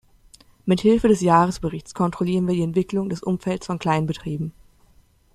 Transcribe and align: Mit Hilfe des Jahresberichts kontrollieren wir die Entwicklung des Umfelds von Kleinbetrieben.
Mit 0.65 0.81
Hilfe 0.81 1.09
des 1.09 1.21
Jahresberichts 1.21 1.93
kontrollieren 1.93 2.47
wir 2.47 2.55
die 2.55 2.63
Entwicklung 2.63 3.07
des 3.09 3.21
Umfelds 3.21 3.67
von 3.67 3.77
Kleinbetrieben. 3.77 4.51